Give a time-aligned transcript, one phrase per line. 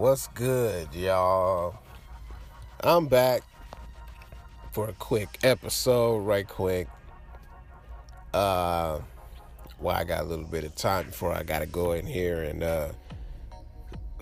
[0.00, 1.78] What's good, y'all?
[2.82, 3.42] I'm back
[4.72, 6.88] for a quick episode, right quick.
[8.32, 9.00] Uh,
[9.78, 12.62] well, I got a little bit of time before I gotta go in here and
[12.62, 12.88] uh,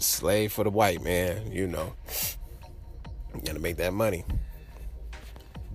[0.00, 1.52] slave for the white man.
[1.52, 1.94] You know,
[3.44, 4.24] gotta make that money.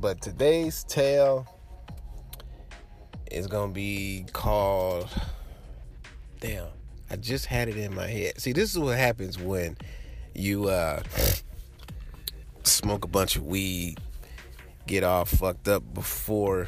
[0.02, 1.48] But today's tale
[3.32, 5.08] is gonna be called.
[6.42, 6.68] Damn,
[7.10, 8.42] I just had it in my head.
[8.42, 9.78] See, this is what happens when
[10.34, 11.02] you uh,
[12.64, 14.00] smoke a bunch of weed,
[14.88, 16.68] get all fucked up before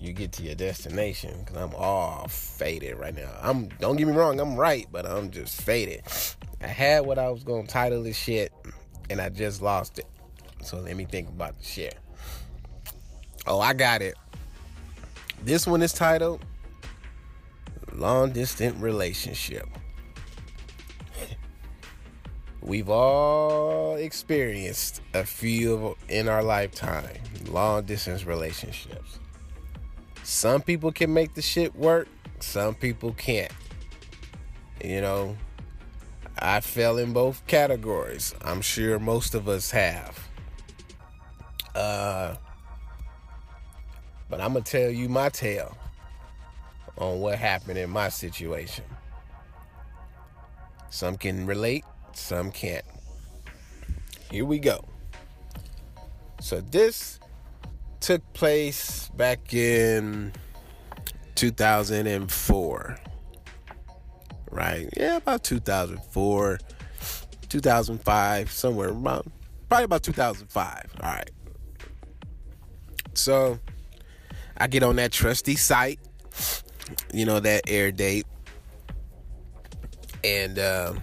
[0.00, 1.44] you get to your destination.
[1.44, 3.30] Cause I'm all faded right now.
[3.42, 6.02] I'm don't get me wrong, I'm right, but I'm just faded.
[6.60, 8.52] I had what I was gonna title this shit,
[9.10, 10.06] and I just lost it.
[10.62, 11.96] So let me think about the shit.
[13.46, 14.14] Oh, I got it.
[15.42, 16.44] This one is titled
[17.94, 19.66] Long Distant Relationship.
[22.68, 27.16] We've all experienced a few in our lifetime
[27.48, 29.18] long distance relationships.
[30.22, 32.08] Some people can make the shit work,
[32.40, 33.50] some people can't.
[34.84, 35.38] You know,
[36.38, 38.34] I fell in both categories.
[38.42, 40.28] I'm sure most of us have.
[41.74, 42.34] Uh,
[44.28, 45.74] but I'm going to tell you my tale
[46.98, 48.84] on what happened in my situation.
[50.90, 52.84] Some can relate, some can't.
[54.30, 54.84] Here we go.
[56.40, 57.18] So this
[58.00, 60.32] took place back in
[61.34, 62.98] 2004.
[64.50, 64.88] Right?
[64.96, 66.58] Yeah, about 2004,
[67.48, 69.30] 2005, somewhere around
[69.68, 70.94] probably about 2005.
[71.02, 71.30] All right.
[73.14, 73.58] So
[74.56, 75.98] I get on that trusty site,
[77.12, 78.26] you know, that air date.
[80.24, 81.02] And um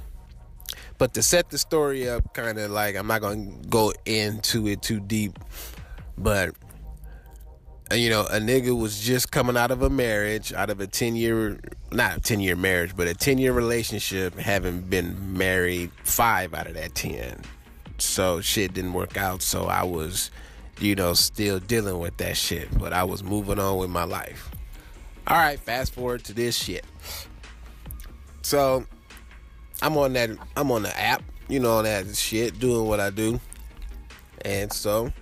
[0.97, 4.67] but to set the story up kind of like I'm not going to go into
[4.67, 5.37] it too deep,
[6.17, 6.55] but
[7.91, 10.87] uh, you know, a nigga was just coming out of a marriage, out of a
[10.87, 11.59] 10 year,
[11.91, 16.65] not a 10 year marriage, but a 10 year relationship, having been married five out
[16.65, 17.41] of that 10.
[17.99, 19.41] So shit didn't work out.
[19.43, 20.31] So I was,
[20.79, 24.49] you know, still dealing with that shit, but I was moving on with my life.
[25.27, 26.85] All right, fast forward to this shit.
[28.41, 28.85] So
[29.85, 33.39] I'm on that, I'm on the app, you know, that shit, doing what I do.
[34.43, 35.13] And so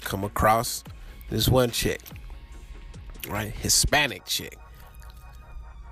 [0.00, 0.82] come across
[1.28, 2.00] this one chick,
[3.28, 3.52] right?
[3.52, 4.58] Hispanic chick.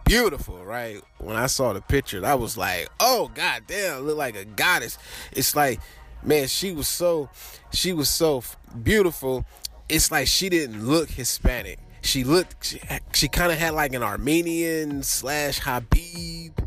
[0.04, 1.00] Beautiful, right?
[1.18, 4.98] When I saw the picture, I was like, oh god damn, look like a goddess.
[5.30, 5.78] It's like,
[6.24, 7.30] man, she was so
[7.72, 8.42] she was so
[8.82, 9.44] beautiful.
[9.88, 11.78] It's like she didn't look Hispanic.
[12.00, 12.80] She looked she,
[13.12, 16.58] she kind of had like an Armenian slash Habib,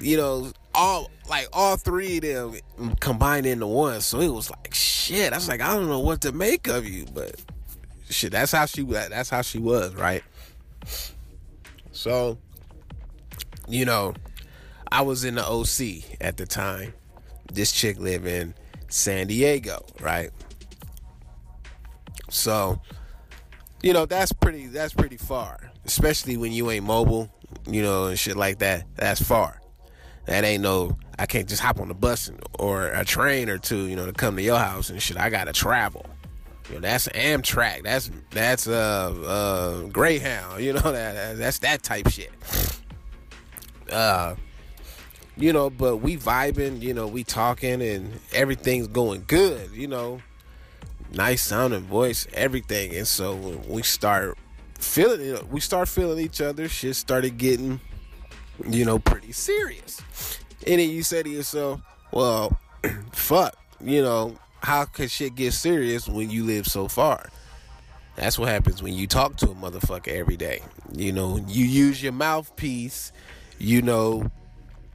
[0.00, 2.22] you know, all like all three of
[2.76, 4.00] them combined into one.
[4.00, 5.32] So it was like shit.
[5.32, 7.34] I was like, I don't know what to make of you, but
[8.08, 10.22] shit, that's how she that's how she was, right?
[11.92, 12.38] So,
[13.66, 14.14] you know,
[14.92, 16.92] I was in the OC at the time.
[17.52, 18.54] This chick lived in
[18.88, 20.30] San Diego, right?
[22.28, 22.80] So,
[23.82, 25.72] you know, that's pretty that's pretty far.
[25.84, 27.30] Especially when you ain't mobile,
[27.66, 28.84] you know, and shit like that.
[28.96, 29.60] That's far.
[30.26, 33.86] That ain't no I can't just hop on the bus or a train or two,
[33.86, 35.16] you know, to come to your house and shit.
[35.16, 36.04] I gotta travel.
[36.68, 37.84] You know, that's Amtrak.
[37.84, 40.62] That's that's uh uh Greyhound.
[40.62, 42.32] You know that that's that type shit.
[43.90, 44.34] Uh,
[45.36, 46.82] you know, but we vibing.
[46.82, 49.70] You know, we talking and everything's going good.
[49.72, 50.20] You know,
[51.12, 52.94] nice sounding voice, everything.
[52.94, 53.34] And so
[53.68, 54.36] we start
[54.78, 55.48] feeling it.
[55.48, 56.68] We start feeling each other.
[56.68, 57.80] Shit started getting,
[58.68, 60.00] you know, pretty serious.
[60.66, 61.80] And then you say to yourself,
[62.12, 62.58] "Well,
[63.12, 67.28] fuck," you know how could shit get serious when you live so far?
[68.16, 70.62] That's what happens when you talk to a motherfucker every day.
[70.92, 73.12] You know, you use your mouthpiece,
[73.58, 74.28] you know,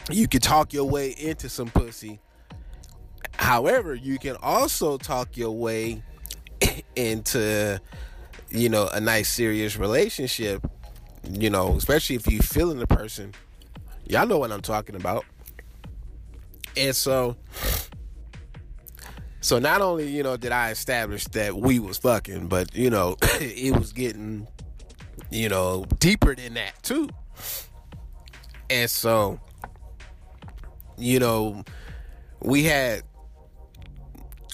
[0.09, 2.19] you can talk your way into some pussy.
[3.37, 6.03] However, you can also talk your way
[6.95, 7.79] into,
[8.49, 10.69] you know, a nice serious relationship,
[11.31, 13.33] you know, especially if you feeling the person.
[14.05, 15.23] Y'all know what I'm talking about.
[16.77, 17.37] And so
[19.41, 23.17] so not only, you know, did I establish that we was fucking, but you know,
[23.21, 24.47] it was getting,
[25.31, 27.09] you know, deeper than that too.
[28.69, 29.39] And so,
[30.97, 31.63] you know,
[32.41, 33.01] we had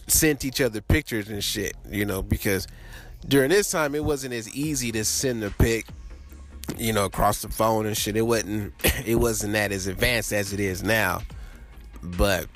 [0.08, 2.66] sent each other pictures and shit, you know, because
[3.28, 5.86] during this time it wasn't as easy to send a pic,
[6.78, 8.16] you know, across the phone and shit.
[8.16, 8.74] It wasn't
[9.06, 11.22] it wasn't that as advanced as it is now.
[12.02, 12.48] But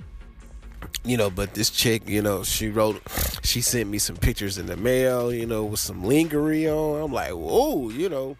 [1.03, 3.01] you know, but this chick, you know, she wrote,
[3.43, 7.01] she sent me some pictures in the mail, you know, with some lingerie on.
[7.01, 8.37] I'm like, whoa, you know.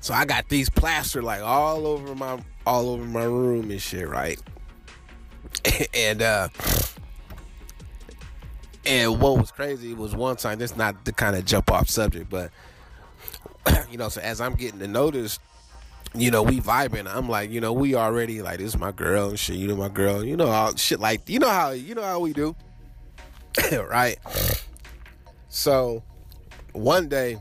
[0.00, 4.08] So I got these plastered like all over my all over my room and shit,
[4.08, 4.40] right?
[5.94, 6.48] and uh
[8.84, 12.28] and what was crazy was one time, That's not the kind of jump off subject,
[12.28, 12.50] but
[13.90, 15.38] you know, so as I'm getting to notice,
[16.14, 17.12] you know, we vibing.
[17.12, 19.56] I'm like, you know, we already like this is my girl and shit.
[19.56, 20.24] You know, my girl.
[20.24, 22.54] You know how shit like you know how you know how we do,
[23.88, 24.18] right?
[25.48, 26.02] So
[26.72, 27.38] one day,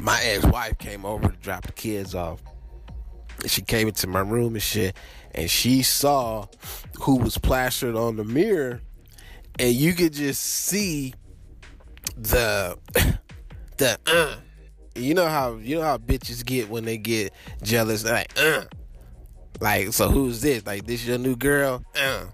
[0.00, 2.40] my ex wife came over to drop the kids off.
[3.46, 4.96] She came into my room and shit,
[5.34, 6.46] and she saw
[7.00, 8.82] who was plastered on the mirror,
[9.58, 11.14] and you could just see
[12.16, 12.78] the
[13.78, 14.36] the uh
[15.00, 17.32] you know how you know how bitches get when they get
[17.62, 18.64] jealous, They're like, uh,
[19.60, 20.66] like so who's this?
[20.66, 21.84] Like this your new girl?
[21.94, 22.26] Uh,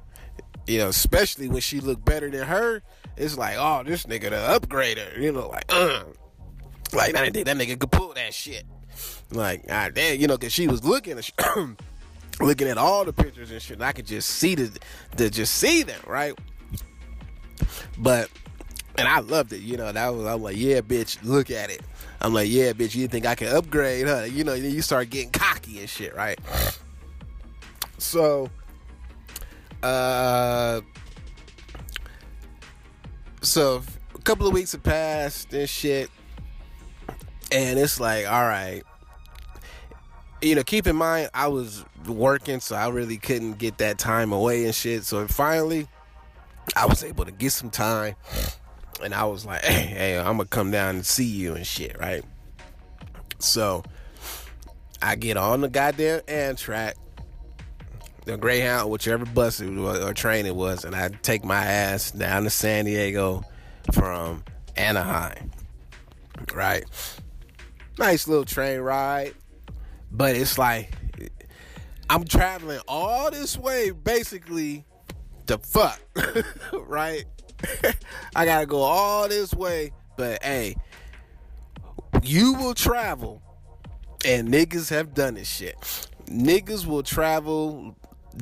[0.66, 2.82] you know, especially when she look better than her,
[3.16, 5.18] it's like, oh, this nigga the upgrader.
[5.20, 6.04] You know, like, uh,
[6.92, 8.64] like think that nigga could pull that shit.
[9.30, 11.20] Like, ah, damn, you know, cause she was looking
[12.40, 13.76] looking at all the pictures and shit.
[13.76, 14.78] And I could just see the,
[15.16, 16.34] the just see them, right?
[17.98, 18.28] But,
[18.98, 19.60] and I loved it.
[19.60, 21.82] You know, that was I'm like, yeah, bitch, look at it.
[22.20, 24.22] I'm like, yeah, bitch, you think I can upgrade, huh?
[24.22, 26.38] You know, you start getting cocky and shit, right?
[27.98, 28.50] So,
[29.82, 30.80] uh,
[33.42, 33.82] so
[34.14, 36.10] a couple of weeks have passed and shit,
[37.52, 38.82] and it's like, all right,
[40.40, 44.32] you know, keep in mind I was working, so I really couldn't get that time
[44.32, 45.04] away and shit.
[45.04, 45.86] So finally,
[46.74, 48.16] I was able to get some time
[49.02, 51.98] and I was like, hey, hey, I'm gonna come down and see you and shit,
[51.98, 52.24] right?
[53.38, 53.82] So
[55.02, 56.94] I get on the goddamn Amtrak,
[58.24, 62.10] the Greyhound, whichever bus it was, or train it was, and I take my ass
[62.10, 63.44] down to San Diego
[63.92, 64.42] from
[64.76, 65.50] Anaheim,
[66.54, 66.84] right?
[67.98, 69.34] Nice little train ride,
[70.10, 70.94] but it's like
[72.08, 74.84] I'm traveling all this way basically
[75.46, 76.00] to fuck,
[76.72, 77.24] right?
[78.36, 80.76] I gotta go all this way, but hey,
[82.22, 83.42] you will travel,
[84.24, 85.76] and niggas have done this shit.
[86.26, 87.96] Niggas will travel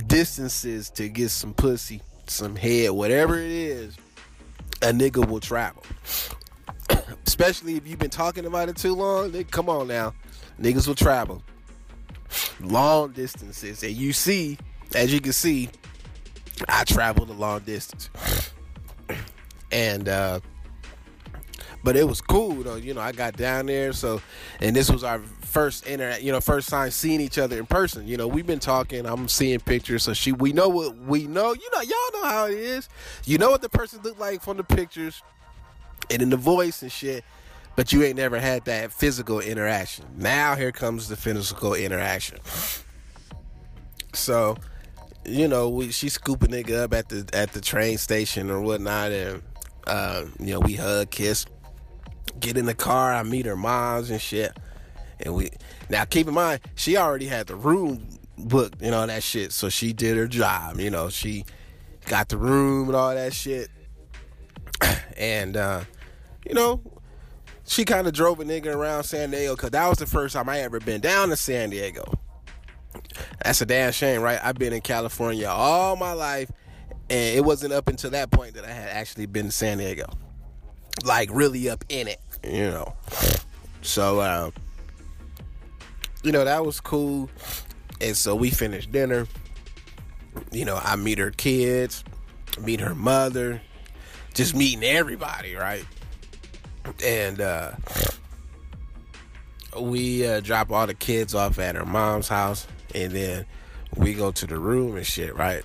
[0.06, 3.96] distances to get some pussy, some head, whatever it is.
[4.82, 5.82] A nigga will travel,
[7.26, 9.32] especially if you've been talking about it too long.
[9.44, 10.14] Come on now,
[10.60, 11.42] niggas will travel
[12.60, 14.58] long distances, and you see,
[14.94, 15.70] as you can see,
[16.68, 18.10] I traveled a long distance
[19.74, 20.40] and uh,
[21.82, 22.76] but it was cool though.
[22.76, 24.22] You know, I got down there, so
[24.60, 28.08] and this was our first inter, you know, first time seeing each other in person.
[28.08, 29.04] You know, we've been talking.
[29.04, 31.52] I'm seeing pictures, so she, we know what we know.
[31.52, 32.88] You know, y'all know how it is.
[33.24, 35.22] You know what the person looked like from the pictures,
[36.10, 37.24] and in the voice and shit.
[37.76, 40.06] But you ain't never had that physical interaction.
[40.16, 42.38] Now here comes the physical interaction.
[44.12, 44.56] So,
[45.24, 49.10] you know, we she scooping nigga up at the at the train station or whatnot,
[49.10, 49.42] and
[49.86, 51.46] uh, you know, we hug, kiss,
[52.40, 53.12] get in the car.
[53.12, 54.56] I meet her moms and shit.
[55.20, 55.50] And we
[55.88, 59.68] now keep in mind she already had the room booked and all that shit, so
[59.68, 60.80] she did her job.
[60.80, 61.44] You know, she
[62.06, 63.70] got the room and all that shit.
[65.16, 65.84] And uh,
[66.44, 66.82] you know,
[67.64, 70.48] she kind of drove a nigga around San Diego because that was the first time
[70.48, 72.02] I ever been down to San Diego.
[73.44, 74.40] That's a damn shame, right?
[74.42, 76.50] I've been in California all my life
[77.10, 80.06] and it wasn't up until that point that I had actually been to San Diego,
[81.04, 82.94] like really up in it, you know.
[83.82, 84.50] So, uh,
[86.22, 87.28] you know, that was cool.
[88.00, 89.26] And so we finished dinner.
[90.50, 92.02] You know, I meet her kids,
[92.60, 93.60] meet her mother,
[94.32, 95.84] just meeting everybody, right?
[97.04, 97.72] And uh,
[99.78, 103.46] we uh, drop all the kids off at her mom's house, and then
[103.96, 105.62] we go to the room and shit, right?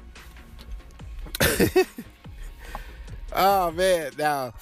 [3.33, 4.53] oh man, now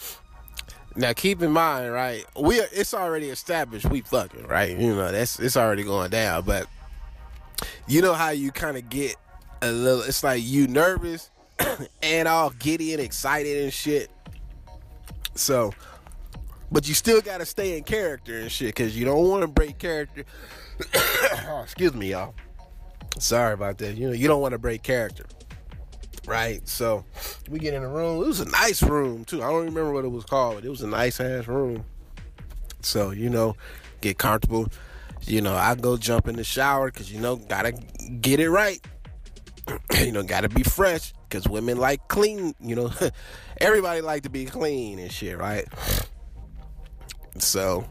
[0.95, 2.25] now keep in mind, right?
[2.39, 4.77] We are, it's already established we fucking, right?
[4.77, 6.67] You know, that's it's already going down, but
[7.87, 9.15] you know how you kind of get
[9.61, 11.31] a little it's like you nervous
[12.03, 14.11] and all giddy and excited and shit.
[15.35, 15.71] So,
[16.71, 19.47] but you still got to stay in character and shit cuz you don't want to
[19.47, 20.25] break character.
[21.47, 22.35] oh, excuse me, y'all.
[23.19, 23.95] Sorry about that.
[23.97, 25.25] You know, you don't want to break character
[26.27, 26.67] right?
[26.67, 27.05] So
[27.49, 28.21] we get in the room.
[28.21, 29.41] It was a nice room too.
[29.41, 31.85] I don't remember what it was called, but it was a nice ass room.
[32.81, 33.55] So you know,
[34.01, 34.67] get comfortable.
[35.21, 38.85] You know, I go jump in the shower because you know gotta get it right.
[39.99, 41.13] you know, gotta be fresh.
[41.27, 42.53] because women like clean.
[42.59, 42.91] You know,
[43.57, 45.65] everybody like to be clean and shit, right?
[47.37, 47.85] So,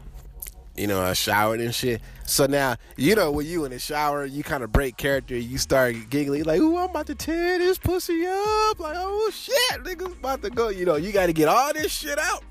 [0.77, 2.01] you know, I showered and shit.
[2.25, 5.35] So now, you know, when you in the shower, you kind of break character.
[5.35, 9.83] You start giggling like, "Ooh, I'm about to tear this pussy up!" Like, "Oh shit,
[9.83, 12.43] niggas about to go." You know, you got to get all this shit out.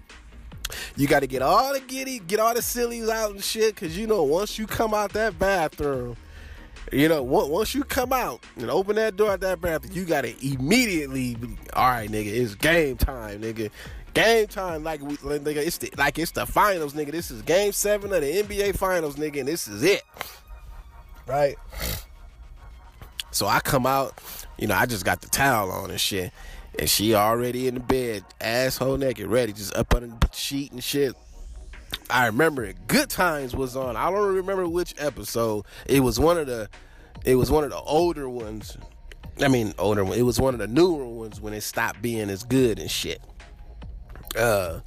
[0.97, 3.75] You got to get all the giddy, get all the sillies out and shit.
[3.75, 6.17] Because you know, once you come out that bathroom,
[6.93, 10.23] you know, once you come out and open that door at that bathroom, you got
[10.23, 11.37] to immediately,
[11.75, 13.71] all right, nigga, it's game time, nigga.
[14.17, 17.13] Game time, like we, nigga, it's the, like it's the finals, nigga.
[17.13, 20.01] This is game seven of the NBA finals, nigga, and this is it,
[21.27, 21.55] right?
[23.31, 24.19] So I come out,
[24.57, 26.33] you know, I just got the towel on and shit,
[26.79, 30.83] and she already in the bed, asshole naked, ready, just up under the sheet and
[30.83, 31.15] shit.
[32.09, 32.89] I remember it.
[32.89, 33.97] Good Times was on.
[33.97, 35.67] I don't remember which episode.
[35.85, 36.71] It was one of the.
[37.27, 38.79] It was one of the older ones.
[39.43, 40.07] I mean, older.
[40.07, 40.19] One.
[40.19, 43.21] It was one of the newer ones when it stopped being as good and shit.
[44.37, 44.81] Uh,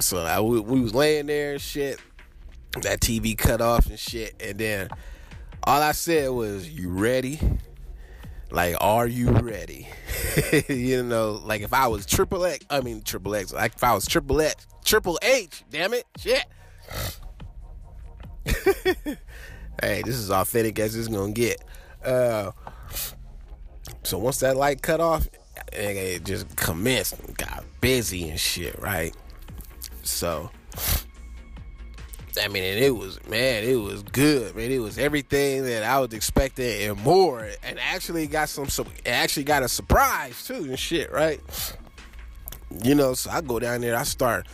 [0.00, 2.00] so I, we, we was laying there and shit.
[2.82, 4.88] That TV cut off and shit, and then
[5.62, 7.38] all I said was, "You ready?"
[8.50, 9.88] Like, are you ready?
[10.68, 13.52] you know, like if I was triple X, I mean triple X.
[13.52, 15.64] Like if I was triple X, triple H.
[15.70, 16.44] Damn it, shit.
[19.82, 21.64] hey, this is authentic as it's gonna get.
[22.04, 22.52] Uh,
[24.02, 25.28] so once that light cut off,
[25.72, 29.14] it just commenced, got busy and shit, right?
[30.04, 30.50] So,
[32.42, 34.70] I mean, and it was man, it was good, man.
[34.70, 38.68] It was everything that I was expecting and more, and actually got some,
[39.04, 41.42] actually got a surprise too and shit, right?
[42.82, 44.46] You know, so I go down there, I start,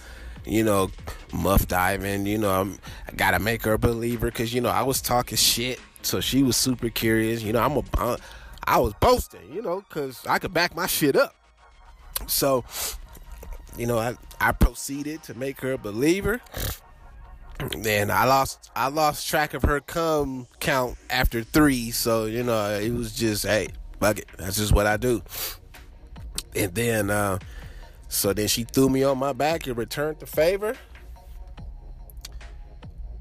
[0.44, 0.90] you know,
[1.32, 2.26] muff diving.
[2.26, 5.38] You know, I'm, I gotta make her a believer because you know I was talking
[5.38, 7.44] shit, so she was super curious.
[7.44, 8.18] You know, I'm a,
[8.64, 11.36] I was boasting, you know, because I could back my shit up.
[12.26, 12.64] So,
[13.76, 16.40] you know, I, I proceeded to make her a believer.
[17.78, 22.70] Then I lost I lost track of her come count after three, so you know
[22.70, 23.68] it was just hey,
[24.00, 25.22] fuck it, that's just what I do.
[26.56, 27.38] And then uh
[28.08, 30.74] so then she threw me on my back and returned the favor.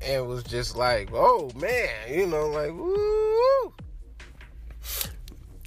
[0.02, 3.74] And was just like, oh man, you know, like woo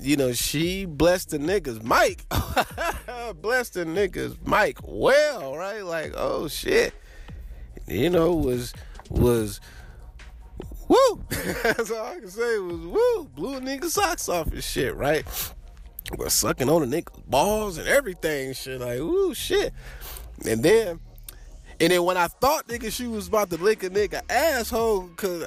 [0.02, 2.24] you know, she blessed the niggas mic.
[3.40, 5.84] blessed the niggas mic well, right?
[5.84, 6.92] Like, oh shit.
[7.86, 8.72] You know, was
[9.08, 9.60] was
[10.88, 11.24] woo.
[11.62, 13.24] That's all I can say was woo.
[13.34, 15.24] Blew a nigga socks off his shit, right?
[16.18, 18.80] Was sucking on the nigga's balls and everything, shit.
[18.80, 19.72] Like, woo shit.
[20.44, 21.00] And then
[21.80, 25.46] and then when I thought nigga she was about to lick a nigga asshole, cause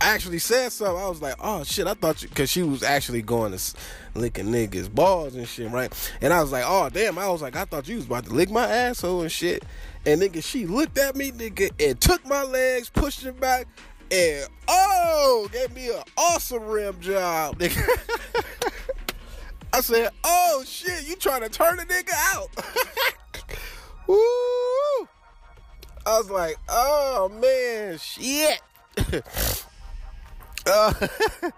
[0.00, 0.96] actually said something.
[0.96, 3.74] I was like, oh shit, I thought you, cause she was actually going to
[4.14, 5.92] licking niggas' balls and shit, right?
[6.20, 8.32] And I was like, oh damn, I was like, I thought you was about to
[8.32, 9.64] lick my asshole and shit.
[10.06, 13.66] And nigga, she looked at me, nigga, and took my legs, pushed it back,
[14.10, 18.42] and oh, gave me an awesome rim job, nigga.
[19.72, 22.48] I said, oh shit, you trying to turn a nigga out.
[24.08, 24.16] Woo!
[26.06, 28.60] I was like, oh man, shit.
[30.70, 30.92] Uh,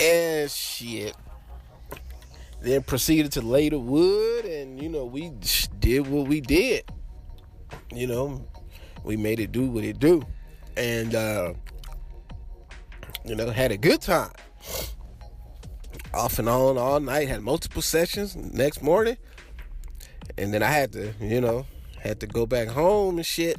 [0.00, 1.14] and shit.
[2.62, 5.32] Then proceeded to lay the wood, and you know we
[5.78, 6.84] did what we did.
[7.94, 8.46] You know,
[9.04, 10.22] we made it do what it do,
[10.76, 11.54] and uh,
[13.24, 14.32] you know had a good time.
[16.12, 18.36] Off and on all night, had multiple sessions.
[18.36, 19.16] Next morning,
[20.36, 21.66] and then I had to, you know,
[21.98, 23.58] had to go back home and shit.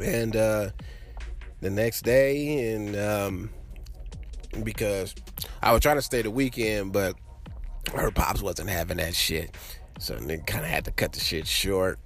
[0.00, 0.70] And uh,
[1.60, 3.50] the next day, and um,
[4.62, 5.14] because
[5.62, 7.16] I was trying to stay the weekend, but
[7.94, 9.54] her pops wasn't having that shit,
[9.98, 11.98] so nigga kind of had to cut the shit short.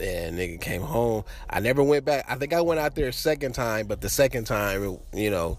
[0.00, 1.22] And nigga came home.
[1.48, 2.24] I never went back.
[2.28, 5.58] I think I went out there a second time, but the second time, you know,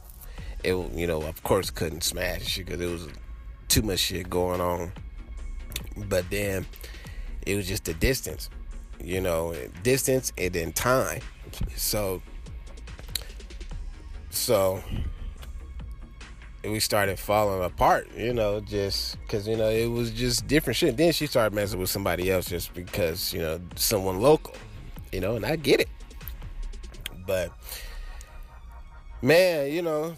[0.63, 3.07] it you know, of course, couldn't smash shit because it was
[3.67, 4.91] too much shit going on.
[6.09, 6.65] But then
[7.45, 8.49] it was just the distance,
[9.01, 11.21] you know, distance and then time.
[11.75, 12.21] So
[14.33, 14.83] so
[16.63, 20.97] we started falling apart, you know, just because, you know, it was just different shit.
[20.97, 24.55] Then she started messing with somebody else just because, you know, someone local,
[25.11, 25.89] you know, and I get it.
[27.25, 27.51] But,
[29.21, 30.15] man, you know,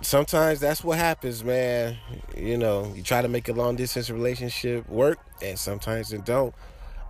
[0.00, 1.96] sometimes that's what happens, man.
[2.36, 6.54] You know, you try to make a long distance relationship work, and sometimes it don't.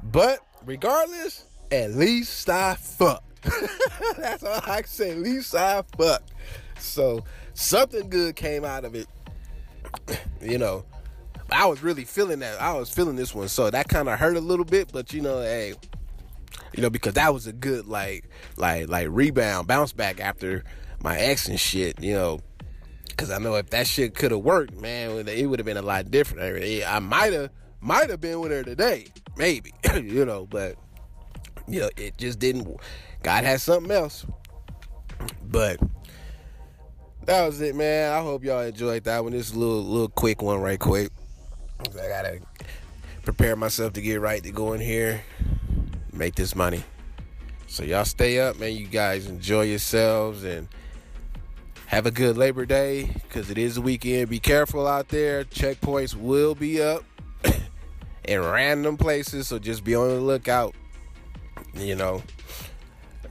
[0.02, 3.22] But regardless, at least I fuck.
[4.18, 5.10] That's all I can say.
[5.12, 6.32] At least I fucked.
[6.78, 9.06] So something good came out of it.
[10.40, 10.84] you know,
[11.50, 12.60] I was really feeling that.
[12.60, 14.90] I was feeling this one, so that kind of hurt a little bit.
[14.92, 15.74] But you know, hey,
[16.74, 20.64] you know, because that was a good like, like, like rebound, bounce back after
[21.02, 22.02] my ex and shit.
[22.02, 22.40] You know,
[23.08, 25.82] because I know if that shit could have worked, man, it would have been a
[25.82, 26.64] lot different.
[26.86, 29.72] I might have, might have been with her today, maybe.
[29.94, 30.76] you know, but
[31.66, 32.78] you know, it just didn't.
[33.28, 34.24] God had something else.
[35.50, 35.78] But
[37.26, 38.10] that was it, man.
[38.10, 39.32] I hope y'all enjoyed that one.
[39.32, 41.10] This little little quick one, right quick.
[41.78, 42.40] I gotta
[43.24, 45.20] prepare myself to get right to go in here,
[46.10, 46.82] make this money.
[47.66, 48.74] So y'all stay up, man.
[48.74, 50.66] You guys enjoy yourselves and
[51.84, 54.30] have a good Labor Day because it is a weekend.
[54.30, 55.44] Be careful out there.
[55.44, 57.04] Checkpoints will be up
[58.24, 60.74] in random places, so just be on the lookout.
[61.74, 62.22] You know,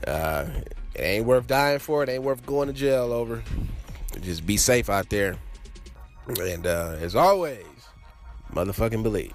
[0.08, 0.46] uh,
[0.94, 2.02] it ain't worth dying for.
[2.02, 3.42] It ain't worth going to jail over.
[4.20, 5.36] Just be safe out there.
[6.26, 7.64] And uh, as always,
[8.52, 9.32] motherfucking believe.